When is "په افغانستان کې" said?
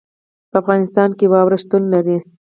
0.51-1.25